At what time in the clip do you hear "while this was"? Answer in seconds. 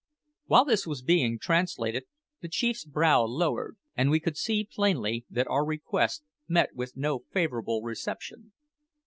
0.47-1.03